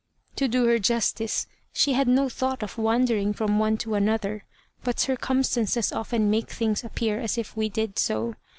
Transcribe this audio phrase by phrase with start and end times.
[0.37, 4.45] To do her justice, she had no thought of wandering from one to another;
[4.83, 8.33] but circumstances often make things appear as if we did so.